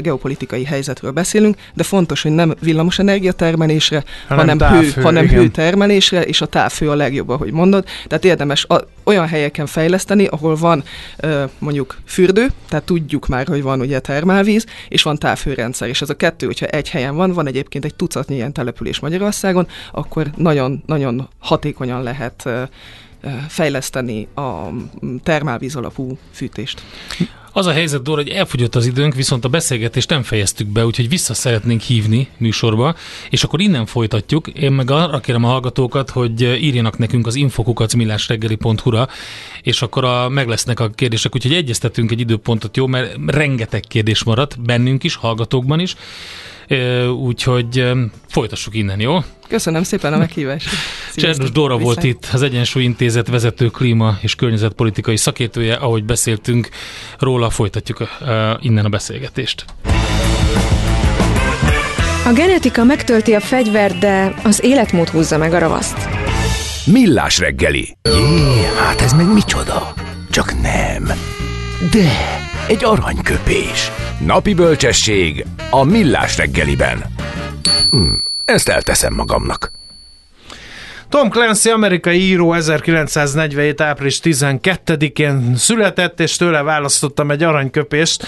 [0.00, 6.40] geopolitikai helyzetről beszélünk, de fontos, hogy nem villamos energiatermelésre, hanem, hanem, hő, hanem hőtermelésre, és
[6.40, 7.84] a távhő a legjobb, ahogy mondod.
[8.06, 10.84] Tehát érdemes a, olyan helyeken fejleszteni, ahol van
[11.58, 16.14] mondjuk fürdő, tehát tudjuk már, hogy van ugye termálvíz, és van távhőrendszer, és ez a
[16.14, 20.49] kettő, hogyha egy helyen van, van egyébként egy tucatnyi ilyen település Magyarországon, akkor nagyon,
[20.86, 22.48] nagyon hatékonyan lehet
[23.48, 24.68] fejleszteni a
[25.22, 26.82] termálvíz alapú fűtést.
[27.52, 31.08] Az a helyzet, Dóra, hogy elfogyott az időnk, viszont a beszélgetést nem fejeztük be, úgyhogy
[31.08, 32.94] vissza szeretnénk hívni műsorba,
[33.30, 34.48] és akkor innen folytatjuk.
[34.48, 39.08] Én meg arra kérem a hallgatókat, hogy írjanak nekünk az infokukacmillásreggeli.hu-ra,
[39.62, 44.24] és akkor a, meg lesznek a kérdések, úgyhogy egyeztetünk egy időpontot, jó, mert rengeteg kérdés
[44.24, 45.96] maradt bennünk is, hallgatókban is,
[47.20, 47.90] úgyhogy
[48.28, 49.18] folytassuk innen, jó?
[49.48, 50.68] Köszönöm szépen a meghívást.
[51.14, 51.94] Csernus Dóra Viszont.
[51.94, 55.74] volt itt, az Egyensúly Intézet vezető klíma és környezetpolitikai szakértője.
[55.74, 56.68] Ahogy beszéltünk
[57.18, 58.08] róla, folytatjuk
[58.60, 59.64] innen a beszélgetést.
[62.24, 66.08] A genetika megtölti a fegyvert, de az életmód húzza meg a ravaszt.
[66.86, 67.96] Millás reggeli.
[68.02, 69.94] Jé, hát ez meg micsoda?
[70.30, 71.04] Csak nem.
[71.90, 73.90] De, egy aranyköpés.
[74.26, 77.04] Napi bölcsesség a Millás reggeliben.
[77.90, 78.12] Hm.
[78.44, 79.70] Ezt elteszem magamnak.
[81.08, 83.80] Tom Clancy, amerikai író 1947.
[83.80, 88.26] április 12-én született, és tőle választottam egy aranyköpést,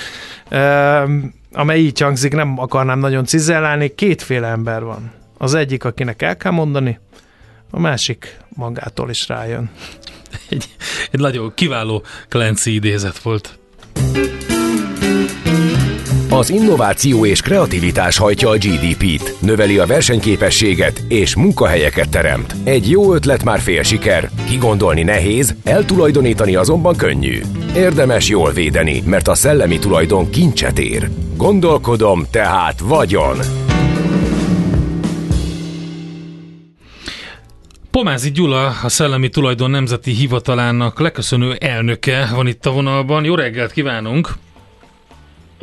[1.53, 3.95] amely így hangzik, nem akarnám nagyon cizellálni.
[3.95, 5.13] Kétféle ember van.
[5.39, 7.01] Az egyik, akinek el kell mondani,
[7.71, 9.71] a másik magától is rájön.
[10.49, 10.69] Egy,
[11.11, 13.59] egy nagyon kiváló Clancy idézet volt.
[16.39, 22.55] Az innováció és kreativitás hajtja a GDP-t, növeli a versenyképességet és munkahelyeket teremt.
[22.65, 27.41] Egy jó ötlet már fél siker, kigondolni nehéz, eltulajdonítani azonban könnyű.
[27.75, 31.11] Érdemes jól védeni, mert a szellemi tulajdon kincset ér.
[31.37, 33.37] Gondolkodom, tehát vagyon.
[37.91, 43.25] Pomázi Gyula, a Szellemi Tulajdon Nemzeti Hivatalának leköszönő elnöke van itt a vonalban.
[43.25, 44.29] Jó reggelt kívánunk!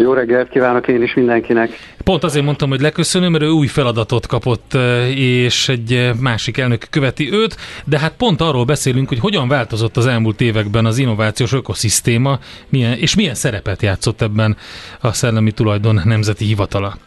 [0.02, 1.70] Jó reggelt kívánok én is mindenkinek.
[2.04, 4.74] Pont azért mondtam, hogy leköszönöm, mert ő új feladatot kapott,
[5.16, 10.06] és egy másik elnök követi őt, de hát pont arról beszélünk, hogy hogyan változott az
[10.06, 14.58] elmúlt években az innovációs ökoszisztéma, milyen, és milyen szerepet játszott ebben
[15.00, 16.98] a Szellemi Tulajdon Nemzeti Hivatala.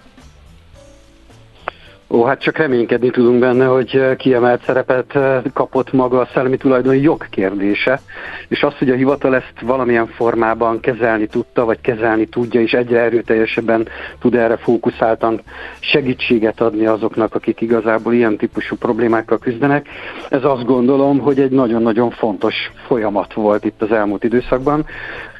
[2.14, 6.56] Ó, hát csak reménykedni tudunk benne, hogy eh, kiemelt szerepet eh, kapott maga a szellemi
[6.56, 8.00] tulajdon jog kérdése,
[8.48, 13.00] és az, hogy a hivatal ezt valamilyen formában kezelni tudta, vagy kezelni tudja, és egyre
[13.00, 13.88] erőteljesebben
[14.20, 15.40] tud erre fókuszáltan
[15.80, 19.88] segítséget adni azoknak, akik igazából ilyen típusú problémákkal küzdenek.
[20.28, 22.54] Ez azt gondolom, hogy egy nagyon-nagyon fontos
[22.86, 24.86] folyamat volt itt az elmúlt időszakban.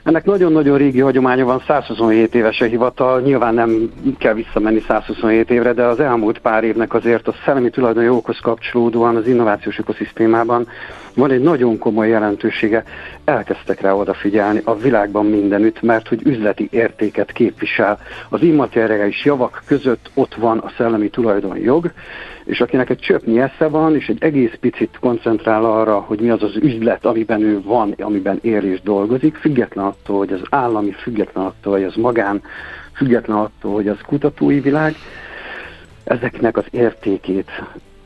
[0.05, 5.73] Ennek nagyon-nagyon régi hagyománya van, 127 éves a hivatal, nyilván nem kell visszamenni 127 évre,
[5.73, 10.69] de az elmúlt pár évnek azért a szellemi tulajdonjogokhoz kapcsolódóan az innovációs ökoszisztémában
[11.15, 12.85] van egy nagyon komoly jelentősége.
[13.25, 17.99] Elkezdtek rá odafigyelni a világban mindenütt, mert hogy üzleti értéket képvisel.
[18.29, 21.93] Az immateriális javak között ott van a szellemi tulajdonjog,
[22.45, 26.43] és akinek egy csöpnyi esze van, és egy egész picit koncentrál arra, hogy mi az
[26.43, 31.45] az üzlet, amiben ő van, amiben él és dolgozik, független attól, hogy az állami, független
[31.45, 32.43] attól, hogy az magán,
[32.95, 34.95] független attól, hogy az kutatói világ,
[36.05, 37.51] ezeknek az értékét,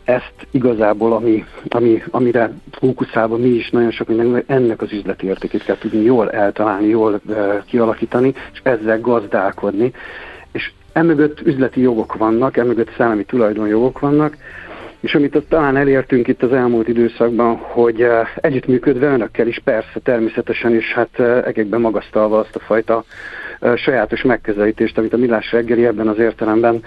[0.07, 5.65] ezt igazából, ami, ami, amire fókuszálva mi is nagyon sok minden, ennek az üzleti értékét
[5.65, 9.93] kell tudni jól eltalálni, jól uh, kialakítani, és ezzel gazdálkodni.
[10.53, 14.37] És emögött üzleti jogok vannak, emögött szellemi tulajdonjogok vannak,
[15.01, 20.01] és amit ott talán elértünk itt az elmúlt időszakban, hogy uh, együttműködve önökkel is persze
[20.03, 23.05] természetesen, és hát uh, egekben magasztalva azt a fajta
[23.77, 26.83] sajátos megközelítést, amit a Millás reggeli ebben az értelemben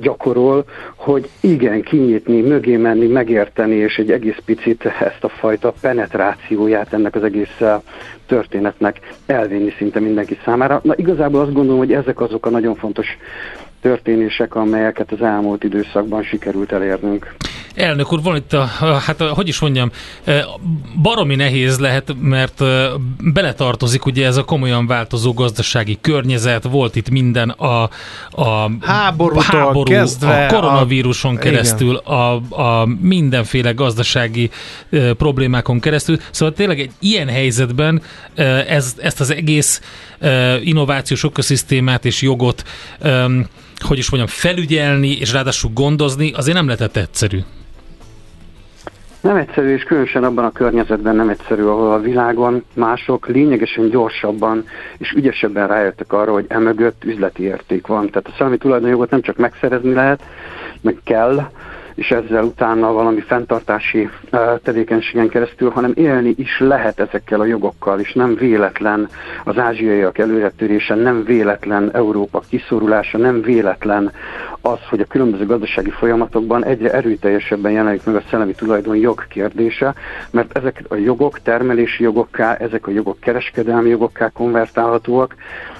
[0.00, 0.64] gyakorol,
[0.96, 7.14] hogy igen, kinyitni, mögé menni, megérteni, és egy egész picit ezt a fajta penetrációját ennek
[7.14, 7.60] az egész
[8.26, 10.80] történetnek elvinni szinte mindenki számára.
[10.82, 13.06] Na igazából azt gondolom, hogy ezek azok a nagyon fontos
[13.84, 17.34] történések, amelyeket az elmúlt időszakban sikerült elérnünk.
[17.74, 18.64] Elnök úr, van itt a,
[19.06, 19.90] hát hogy is mondjam,
[21.02, 22.62] baromi nehéz lehet, mert
[23.32, 27.82] beletartozik ugye ez a komolyan változó gazdasági környezet, volt itt minden a,
[28.30, 34.50] a háború, kezdve, a koronavíruson a, keresztül, a, a mindenféle gazdasági
[35.16, 36.18] problémákon keresztül.
[36.30, 38.02] Szóval tényleg egy ilyen helyzetben
[38.68, 39.80] ez, ezt az egész
[40.62, 42.62] innovációs ökoszisztémát és jogot
[43.84, 47.38] hogy is mondjam, felügyelni és ráadásul gondozni, azért nem lehetett egyszerű.
[49.20, 54.64] Nem egyszerű, és különösen abban a környezetben nem egyszerű, ahol a világon mások lényegesen gyorsabban
[54.98, 58.10] és ügyesebben rájöttek arra, hogy emögött üzleti érték van.
[58.10, 60.22] Tehát a szellemi tulajdonjogot nem csak megszerezni lehet,
[60.80, 61.50] meg kell,
[61.94, 64.08] és ezzel utána valami fenntartási
[64.62, 69.08] tevékenységen keresztül, hanem élni is lehet ezekkel a jogokkal, és nem véletlen
[69.44, 74.12] az ázsiaiak előretörése, nem véletlen Európa kiszorulása, nem véletlen
[74.66, 79.94] az, hogy a különböző gazdasági folyamatokban egyre erőteljesebben jelenik meg a szellemi tulajdon jog kérdése,
[80.30, 85.34] mert ezek a jogok termelési jogokká, ezek a jogok kereskedelmi jogokká konvertálhatóak,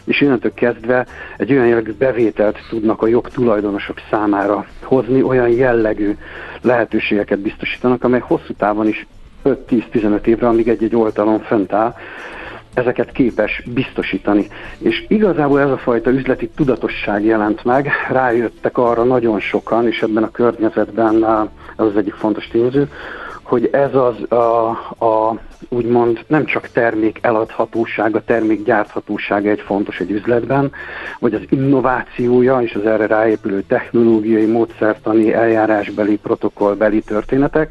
[0.04, 6.16] és innentől kezdve egy olyan jellegű bevételt tudnak a jogtulajdonosok számára hozni, olyan jellegű
[6.62, 9.06] lehetőségeket biztosítanak, amely hosszú távon is
[9.44, 11.94] 5-10-15 évre, amíg egy-egy oltalon fent áll,
[12.74, 14.46] ezeket képes biztosítani.
[14.78, 20.22] És igazából ez a fajta üzleti tudatosság jelent meg, rájöttek arra nagyon sokan, és ebben
[20.22, 21.24] a környezetben
[21.76, 22.88] ez az egyik fontos tényező,
[23.42, 24.68] hogy ez az a,
[25.04, 30.72] a úgymond nem csak termék eladhatósága, termék gyárthatósága egy fontos egy üzletben,
[31.18, 37.70] vagy az innovációja és az erre ráépülő technológiai, módszertani, eljárásbeli, protokollbeli történetek,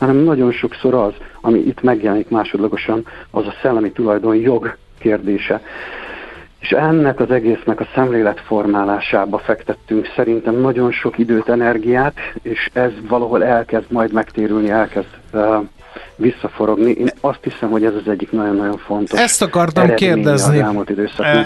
[0.00, 5.60] hanem nagyon sokszor az, ami itt megjelenik másodlagosan, az a szellemi tulajdon jog kérdése.
[6.60, 13.44] És ennek az egésznek a szemléletformálásába fektettünk szerintem nagyon sok időt, energiát, és ez valahol
[13.44, 15.64] elkezd majd megtérülni, elkezd uh,
[16.20, 16.90] visszaforogni.
[16.90, 19.18] Én azt hiszem, hogy ez az egyik nagyon-nagyon fontos.
[19.18, 20.64] Ezt akartam kérdezni.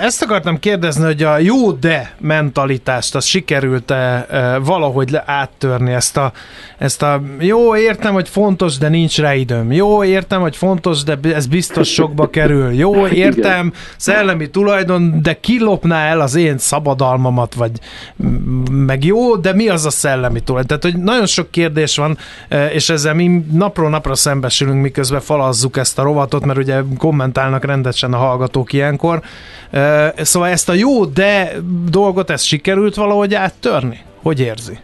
[0.01, 4.27] Ezt akartam kérdezni, hogy a jó de mentalitást, az sikerült-e
[4.65, 6.33] valahogy le áttörni ezt a,
[6.79, 9.73] ezt a jó, értem, hogy fontos, de nincs rá időm.
[9.73, 12.73] Jó, értem, hogy fontos, de ez biztos sokba kerül.
[12.73, 17.71] Jó, értem, szellemi tulajdon, de kilopná el az én szabadalmamat, vagy
[18.71, 20.79] meg jó, de mi az a szellemi tulajdon?
[20.79, 22.19] Tehát, hogy nagyon sok kérdés van,
[22.73, 27.65] és ezzel mi napról napra szembesülünk beszélünk, miközben falazzuk ezt a rovatot, mert ugye kommentálnak
[27.65, 29.23] rendesen a hallgatók ilyenkor.
[30.17, 31.53] Szóval ezt a jó de
[31.91, 33.99] dolgot, ezt sikerült valahogy áttörni?
[34.23, 34.79] Hogy érzi?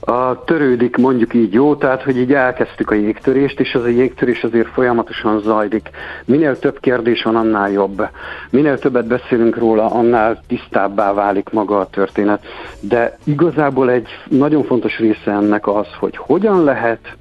[0.00, 4.44] A törődik mondjuk így jó, tehát hogy így elkezdtük a jégtörést, és az a jégtörés
[4.44, 5.90] azért folyamatosan zajlik.
[6.24, 8.08] Minél több kérdés van, annál jobb.
[8.50, 12.44] Minél többet beszélünk róla, annál tisztábbá válik maga a történet.
[12.80, 17.16] De igazából egy nagyon fontos része ennek az, hogy hogyan lehet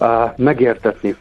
[0.00, 1.16] uh, megértetni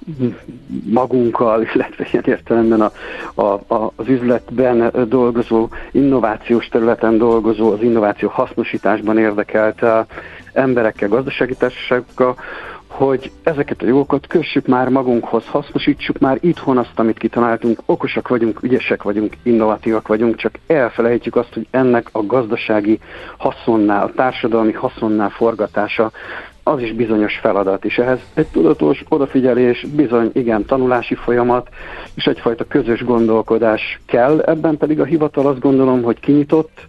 [0.89, 2.91] magunkkal, illetve ilyen értelemben a,
[3.33, 9.89] a, a, az üzletben dolgozó, innovációs területen dolgozó, az innováció hasznosításban érdekelt uh,
[10.53, 12.35] emberekkel, gazdasági társaságokkal,
[12.87, 18.63] hogy ezeket a jogokat kössük már magunkhoz, hasznosítsuk már itthon azt, amit kitaláltunk, okosak vagyunk,
[18.63, 22.99] ügyesek vagyunk, innovatívak vagyunk, csak elfelejtjük azt, hogy ennek a gazdasági
[23.37, 26.11] haszonnál, a társadalmi haszonnál forgatása
[26.63, 31.69] az is bizonyos feladat, és ehhez egy tudatos odafigyelés, bizony igen tanulási folyamat,
[32.15, 36.87] és egyfajta közös gondolkodás kell, ebben pedig a hivatal azt gondolom, hogy kinyitott,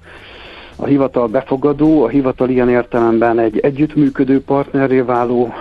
[0.81, 5.55] a hivatal befogadó, a hivatal ilyen értelemben egy együttműködő partnerré váló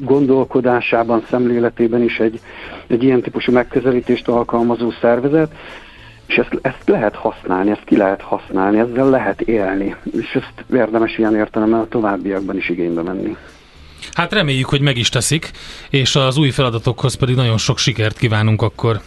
[0.00, 2.40] gondolkodásában, szemléletében is egy,
[2.86, 5.52] egy ilyen típusú megközelítést alkalmazó szervezet,
[6.26, 11.18] és ezt, ezt lehet használni, ezt ki lehet használni, ezzel lehet élni, és ezt érdemes
[11.18, 13.36] ilyen értelemben a továbbiakban is igénybe venni.
[14.12, 15.50] Hát reméljük, hogy meg is teszik,
[15.90, 19.00] és az új feladatokhoz pedig nagyon sok sikert kívánunk akkor.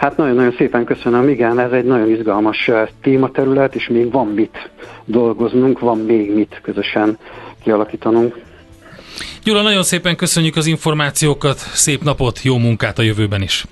[0.00, 1.28] Hát nagyon-nagyon szépen köszönöm.
[1.28, 2.70] Igen, ez egy nagyon izgalmas
[3.02, 4.70] tématerület, és még van mit
[5.04, 7.18] dolgoznunk, van még mit közösen
[7.62, 8.38] kialakítanunk.
[9.44, 13.66] Gyula, nagyon szépen köszönjük az információkat, szép napot, jó munkát a jövőben is.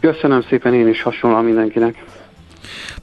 [0.00, 2.04] Köszönöm szépen én is hasonlóan mindenkinek.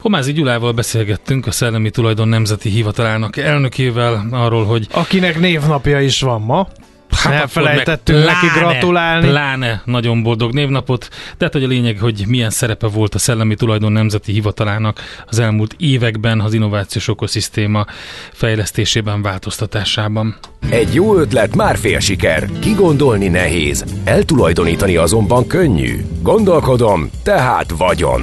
[0.01, 4.87] Pomázi Gyulával beszélgettünk a Szellemi Tulajdon Nemzeti Hivatalának elnökével arról, hogy...
[4.91, 6.67] Akinek névnapja is van ma.
[7.11, 9.27] Hát Elfelejtettünk neki gratulálni.
[9.27, 11.09] Pláne nagyon boldog névnapot.
[11.37, 15.75] Tehát, hogy a lényeg, hogy milyen szerepe volt a Szellemi Tulajdon Nemzeti Hivatalának az elmúlt
[15.77, 17.85] években az innovációs ökoszisztéma
[18.33, 20.35] fejlesztésében, változtatásában.
[20.69, 22.49] Egy jó ötlet már fél siker.
[22.59, 23.85] Kigondolni nehéz.
[24.03, 26.05] Eltulajdonítani azonban könnyű.
[26.21, 28.21] Gondolkodom, tehát vagyon.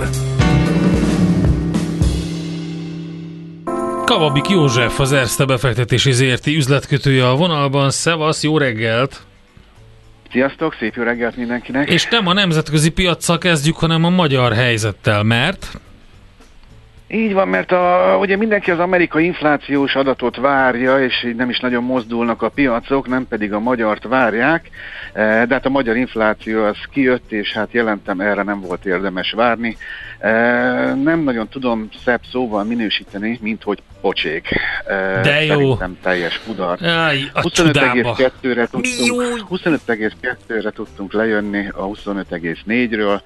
[4.07, 7.91] Kavabik József, az Erste befektetési ZRT üzletkötője a vonalban.
[7.91, 9.23] Szevasz, jó reggelt!
[10.31, 11.91] Sziasztok, szép jó reggelt mindenkinek!
[11.91, 15.81] És nem a nemzetközi piaccal kezdjük, hanem a magyar helyzettel, mert...
[17.09, 21.61] Így van, mert a, ugye mindenki az amerikai inflációs adatot várja, és így nem is
[21.61, 24.71] nagyon mozdulnak a piacok, nem pedig a magyart várják,
[25.13, 29.33] e, de hát a magyar infláció az kijött, és hát jelentem erre nem volt érdemes
[29.33, 29.77] várni.
[30.19, 30.31] E,
[30.95, 34.49] nem nagyon tudom szebb szóval minősíteni, mint hogy pocsék.
[34.87, 35.57] E, de jó.
[35.57, 36.79] Szerintem teljes kudar.
[37.35, 43.21] 25,2-re tudtunk, 25,2-re tudtunk lejönni a 25,4-ről,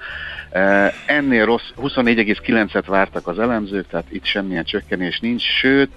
[1.07, 5.91] Ennél rossz, 24,9-et vártak az elemzők, tehát itt semmilyen csökkenés nincs, sőt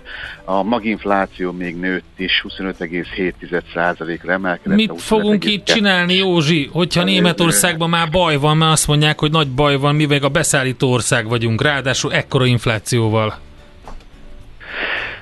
[0.46, 4.78] a maginfláció még nőtt is, 25,7%-ra emelkedett.
[4.78, 9.50] Mit fogunk itt csinálni, Józsi, hogyha Németországban már baj van, mert azt mondják, hogy nagy
[9.50, 13.40] baj van, mi meg a beszállító ország vagyunk, ráadásul ekkora inflációval.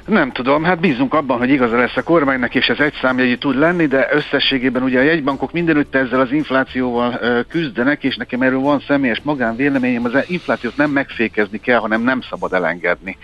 [0.05, 3.57] Nem tudom, hát bízunk abban, hogy igaza lesz a kormánynak, és ez egy számjegyű tud
[3.57, 8.83] lenni, de összességében ugye a jegybankok mindenütt ezzel az inflációval küzdenek, és nekem erről van
[8.87, 13.17] személyes magánvéleményem, az inflációt nem megfékezni kell, hanem nem szabad elengedni.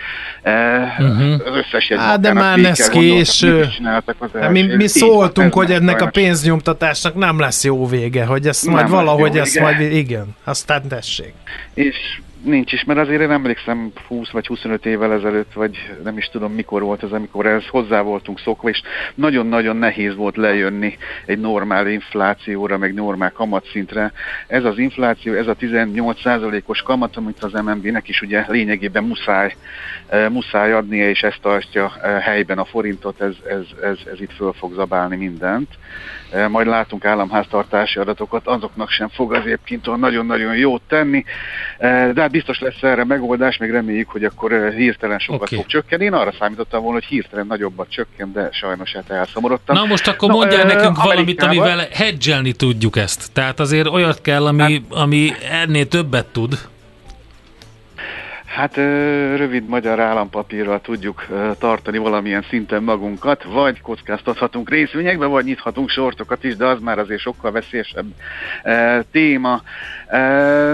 [0.44, 0.54] Uh,
[1.00, 1.34] uh-huh.
[1.46, 3.68] Az összes jegybankának de már lesz késő.
[3.84, 8.90] Hát mi, mi szóltunk, hogy ennek a pénznyomtatásnak nem lesz jó vége, hogy ezt majd
[8.90, 11.34] valahogy ezt majd, igen, aztán tessék.
[11.74, 11.96] És
[12.44, 16.54] Nincs is, mert azért én emlékszem 20 vagy 25 évvel ezelőtt, vagy nem is tudom
[16.54, 18.82] mikor volt ez, amikor ez hozzá voltunk szokva, és
[19.16, 24.12] nagyon-nagyon nehéz volt lejönni egy normál inflációra, meg normál kamatszintre.
[24.48, 29.56] Ez az infláció, ez a 18%-os kamat, amit az MNB-nek is ugye lényegében muszáj,
[30.12, 34.34] uh, muszáj adnia, és ezt tartja uh, helyben a forintot, ez, ez, ez, ez itt
[34.34, 35.70] föl fog zabálni mindent.
[36.34, 41.24] Uh, majd látunk államháztartási adatokat, azoknak sem fog az egyébként nagyon-nagyon jót tenni,
[42.14, 45.58] de hát biztos lesz erre megoldás, még reméljük, hogy akkor eh, hirtelen sokat okay.
[45.58, 46.04] fog csökkenni.
[46.04, 49.76] Én arra számítottam volna, hogy hirtelen nagyobbat csökken, de sajnos hát elszomorodtam.
[49.76, 53.32] Na most akkor mondjál no, nekünk valamit, amivel hedgelni tudjuk ezt.
[53.34, 56.60] Tehát azért olyat kell, ami, hát, ami ennél többet tud.
[58.48, 58.76] Hát
[59.36, 61.26] rövid magyar állampapírral tudjuk
[61.60, 67.22] tartani valamilyen szinten magunkat, vagy kockáztathatunk részvényekbe, vagy nyithatunk sortokat is, de az már azért
[67.22, 68.06] sokkal veszélyesebb
[69.12, 69.62] téma.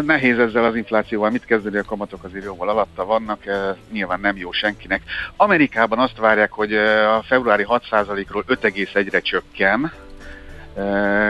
[0.05, 3.39] Nehéz ezzel az inflációval mit kezdeni, a kamatok azért jóval alatta vannak,
[3.91, 5.01] nyilván nem jó senkinek.
[5.35, 6.73] Amerikában azt várják, hogy
[7.17, 9.91] a februári 6%-ról 5,1-re csökken,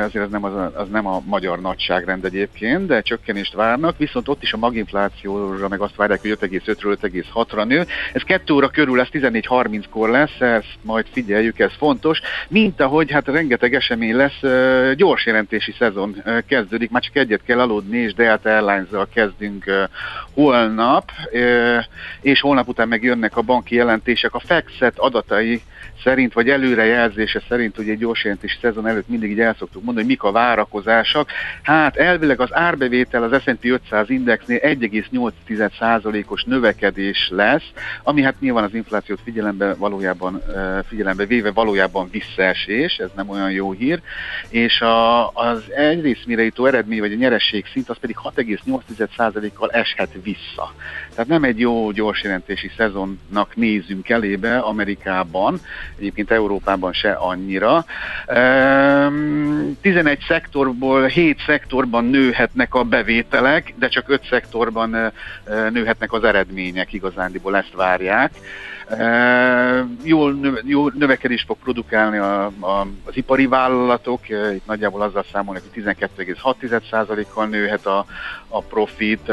[0.04, 4.42] azért az nem, az, az nem a magyar nagyságrend egyébként, de csökkenést várnak, viszont ott
[4.42, 7.86] is a maginflációra meg azt várják, hogy 5,5-ről 5,6-ra nő.
[8.14, 12.22] Ez 2 óra körül lesz, 14.30-kor lesz, ezt majd figyeljük, ez fontos.
[12.48, 14.40] Mint ahogy hát rengeteg esemény lesz,
[14.96, 19.88] gyors jelentési szezon kezdődik, már csak egyet kell aludni, és Delta Airlines-zal kezdünk
[20.34, 21.12] holnap,
[22.22, 24.34] és holnap után meg jönnek a banki jelentések.
[24.34, 25.62] A FEXET adatai
[26.04, 30.06] szerint, vagy előrejelzése szerint, ugye egy gyors jelentési szezon előtt mindig így el szoktuk mondani,
[30.06, 31.30] hogy mik a várakozások.
[31.62, 37.72] Hát elvileg az árbevétel az S&P 500 indexnél 1,8%-os növekedés lesz,
[38.04, 40.42] ami hát nyilván az inflációt figyelembe, valójában,
[40.88, 44.02] figyelembe véve valójában visszaesés, ez nem olyan jó hír,
[44.50, 50.10] és a, az egyrészt mire jutó eredmény, vagy a nyeresség szint, az pedig 6,8%-kal eshet
[50.24, 50.74] vissza.
[51.16, 55.60] Tehát nem egy jó gyors jelentési szezonnak nézünk elébe Amerikában,
[55.98, 57.86] egyébként Európában se annyira.
[59.82, 65.12] 11 szektorból 7 szektorban nőhetnek a bevételek, de csak 5 szektorban
[65.72, 68.32] nőhetnek az eredmények, igazándiból ezt várják.
[70.04, 75.64] Jól, növe, jó növekedést fog produkálni a, a, az ipari vállalatok, itt nagyjából azzal számolnak,
[75.74, 78.06] hogy 12,6%-kal nőhet a,
[78.48, 79.32] a profit,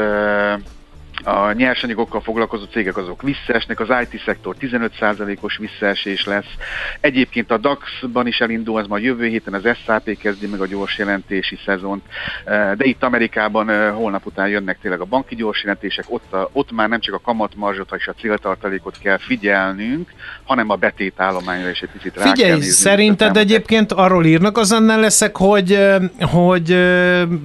[1.23, 6.55] a nyersanyagokkal foglalkozó cégek azok visszaesnek, az IT-szektor 15%-os visszaesés lesz.
[6.99, 10.97] Egyébként a DAX-ban is elindul, ez majd jövő héten az SAP kezdi meg a gyors
[10.97, 12.03] jelentési szezont,
[12.45, 16.49] eh, de itt Amerikában eh, holnap után jönnek tényleg a banki gyors jelentések, ott, a,
[16.51, 20.09] ott már nem csak a kamatmarzsot és a céltartalékot kell figyelnünk,
[20.43, 24.71] hanem a betétállományra is egy picit rá Figyelj, kell nézni, szerinted egyébként arról írnak az
[24.71, 26.69] annál leszek, hogy, eh, hogy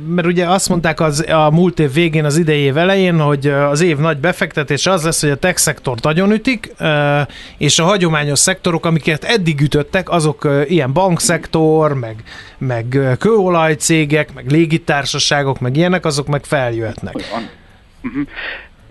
[0.08, 3.80] mert ugye azt mondták az, a múlt év végén, az idei év elején, hogy az
[3.80, 6.72] év nagy befektetése az lesz, hogy a tech szektor nagyon ütik,
[7.58, 12.22] és a hagyományos szektorok, amiket eddig ütöttek, azok ilyen bankszektor, meg,
[12.58, 17.14] meg kőolajcégek, meg légitársaságok, meg ilyenek, azok meg feljöhetnek.
[18.02, 18.26] Uh-huh.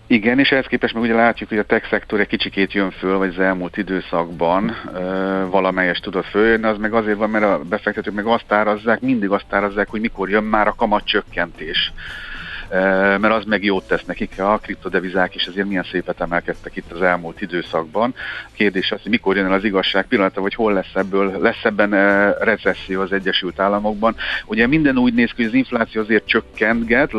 [0.07, 3.17] Igen, és ehhez képest meg ugye látjuk, hogy a tech szektor egy kicsikét jön föl,
[3.17, 4.93] vagy az elmúlt időszakban uh,
[5.49, 9.45] valamelyes tudott följönni, az meg azért van, mert a befektetők meg azt árazzák, mindig azt
[9.49, 11.93] árazzák, hogy mikor jön már a kamatcsökkentés
[12.69, 17.01] mert az meg jót tesz nekik, a kriptodevizák is azért milyen szépet emelkedtek itt az
[17.01, 18.13] elmúlt időszakban.
[18.47, 21.63] A kérdés az, hogy mikor jön el az igazság pillanata, vagy hol lesz ebből, lesz
[21.63, 21.89] ebben
[22.39, 24.15] recesszió az Egyesült Államokban.
[24.45, 27.11] Ugye minden úgy néz ki, hogy az infláció azért csökkentget,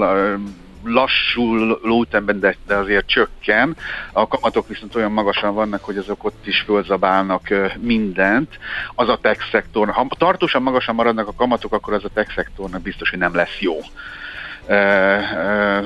[0.86, 3.76] lassul lótemben, de, de azért csökken.
[4.12, 7.49] A kamatok viszont olyan magasan vannak, hogy azok ott is fölzabálnak
[7.80, 8.59] mindent.
[8.94, 12.82] Az a tech szektor, ha tartósan magasan maradnak a kamatok, akkor az a tech szektornak
[12.82, 13.78] biztos, hogy nem lesz jó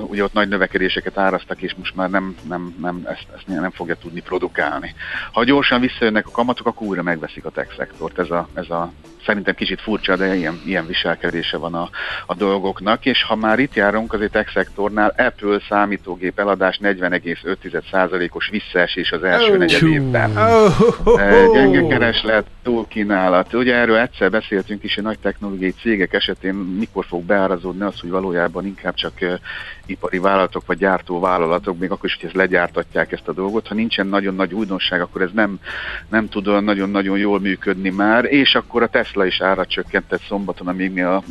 [0.02, 3.94] ugye ott nagy növekedéseket árasztak, és most már nem, nem, nem, ezt, ezt nem fogja
[3.94, 4.94] tudni produkálni.
[5.32, 8.18] Ha gyorsan visszajönnek a kamatok, akkor újra megveszik a tech szektort.
[8.18, 8.92] Ez a, ez a
[9.24, 11.90] szerintem kicsit furcsa, de ilyen, ilyen viselkedése van a,
[12.26, 19.12] a dolgoknak, és ha már itt járunk az tech szektornál, Apple számítógép eladás 40,5%-os visszaesés
[19.12, 20.36] az első oh, negyed évben.
[20.36, 23.54] Oh, oh, oh, Gyenge kereslet, túl kínálat.
[23.54, 28.10] Ugye erről egyszer beszéltünk is, hogy nagy technológiai cégek esetén mikor fog beárazódni az, hogy
[28.10, 29.12] valójában inkább csak
[29.86, 33.66] ipari vállalatok vagy gyártó vállalatok, még akkor is, hogy ezt legyártatják ezt a dolgot.
[33.66, 35.58] Ha nincsen nagyon nagy újdonság, akkor ez nem,
[36.08, 40.92] nem tud nagyon-nagyon jól működni már, és akkor a Tesla is árat csökkentett szombaton, amíg
[40.92, 41.22] mi a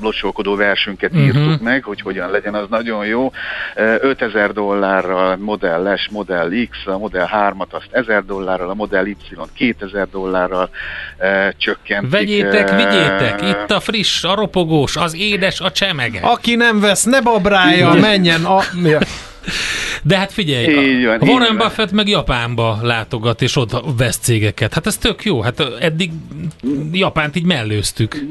[0.00, 1.26] locsolkodó versünket uh-huh.
[1.26, 3.32] írtuk meg, hogy hogyan legyen, az nagyon jó.
[3.74, 9.16] 5000 dollárral Model S, Model X, a Model 3-at azt 1000 dollárral, a Model Y
[9.54, 10.70] 2000 dollárral
[11.18, 11.26] uh,
[11.56, 12.10] csökkentik.
[12.10, 16.20] Vegyétek, vigyétek, itt a friss, a ropogós, az édes, a csemege.
[16.22, 18.60] Aki nem vesz, ne babrálja, menjen a...
[20.02, 24.74] De hát figyelj, van, a Warren Buffett meg Japánba látogat, és ott vesz cégeket.
[24.74, 26.10] Hát ez tök jó, hát eddig
[26.92, 28.24] Japánt így mellőztük.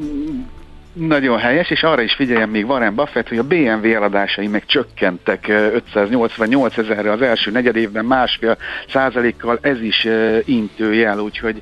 [0.98, 5.48] Nagyon helyes, és arra is figyeljen még Warren Buffett, hogy a BMW eladásai meg csökkentek
[5.48, 8.56] 588 ezerre az első negyed évben másfél
[8.92, 10.06] százalékkal, ez is
[10.44, 11.60] intőjel, úgyhogy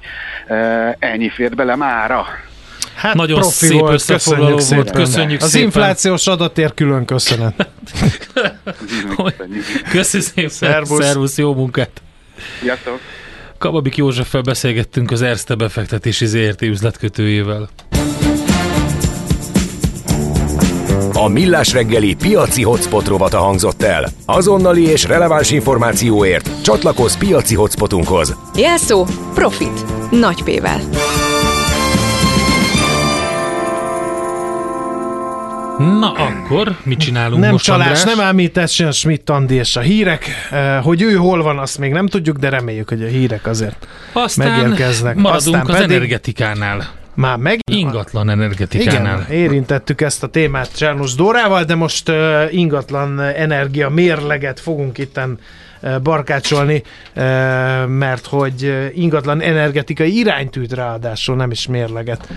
[0.99, 2.27] ennyi fért bele mára.
[2.95, 5.05] Hát Nagyon profi szép volt, összefoglaló köszönjük volt, szépen.
[5.05, 5.67] köszönjük Az szépen.
[5.67, 7.55] inflációs adatért külön köszönet.
[9.91, 11.05] Köszönjük szépen, szervusz.
[11.05, 12.03] szervusz, jó munkát!
[12.61, 13.01] Sziasztok!
[13.59, 17.69] Kababik Józseffel beszélgettünk az Erste befektetési ZRT üzletkötőjével.
[21.19, 24.09] A Millás reggeli piaci hotspot rovata hangzott el.
[24.27, 28.37] Azonnali és releváns információért csatlakozz piaci hotspotunkhoz.
[28.57, 29.85] Jelszó Profit.
[30.11, 30.81] Nagy P-vel.
[35.79, 38.05] Na akkor, mit csinálunk nem most, csalás, András?
[38.17, 40.25] nem említesz a Schmidt Andi és a hírek.
[40.51, 43.87] Eh, hogy ő hol van, azt még nem tudjuk, de reméljük, hogy a hírek azért
[44.13, 45.15] Aztán megérkeznek.
[45.17, 46.89] maradunk Aztán az pedig energetikánál.
[47.17, 47.59] Már meg?
[47.71, 49.25] Ingatlan energetikánál.
[49.29, 55.39] Igen, érintettük ezt a témát Csernus Dórával, de most uh, ingatlan energia mérleget fogunk itten
[56.03, 56.83] barkácsolni,
[57.87, 62.29] mert hogy ingatlan energetikai iránytűt ráadásul nem is mérleget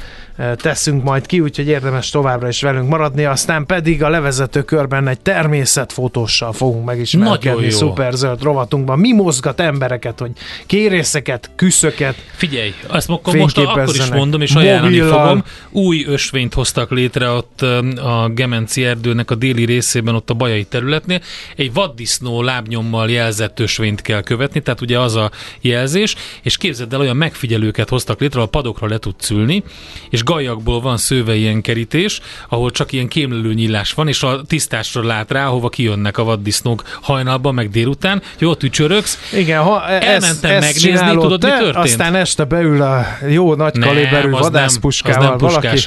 [0.56, 5.20] teszünk majd ki, úgyhogy érdemes továbbra is velünk maradni, aztán pedig a levezető körben egy
[5.20, 9.00] természetfotóssal fogunk megismerkedni szuperzöld rovatunkban.
[9.00, 10.32] Mi mozgat embereket, hogy
[10.66, 15.44] kérészeket, küszöket Figyelj, azt most akkor is mondom, és ajánlani fogom.
[15.70, 17.62] Új ösvényt hoztak létre ott
[17.96, 21.22] a Gemenci erdőnek a déli részében, ott a Bajai területnél.
[21.56, 27.00] Egy vaddisznó lábnyommal jelzett ösvényt kell követni, tehát ugye az a jelzés, és képzeld el,
[27.00, 29.64] olyan megfigyelőket hoztak létre, a padokra le tudsz ülni,
[30.10, 35.04] és gajakból van szőve ilyen kerítés, ahol csak ilyen kémlelő nyílás van, és a tisztásra
[35.04, 39.20] lát rá, ahova kijönnek a vaddisznók hajnalban, meg délután, jó tücsörögsz.
[39.34, 41.86] Igen, ha e- Elmentem ezt megnézni, tudod, te, mi történt?
[41.86, 45.80] Aztán este beül a jó nagy nem, kaliberű vadászpuskával nem, nem valaki.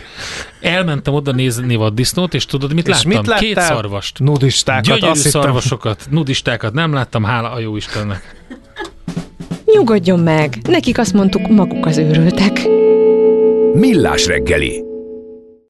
[0.62, 3.24] Elmentem oda nézni vaddisznót, és tudod, mit és láttam?
[3.24, 4.18] Mit Két szarvast.
[4.18, 4.84] Nudistákat.
[4.98, 6.06] Gyönyörű szarvasokat.
[6.10, 8.44] Nudistákat nem láttam, hála a jó Istennek.
[9.64, 12.60] Nyugodjon meg, nekik azt mondtuk, maguk az őrültek.
[13.72, 14.90] Millás reggeli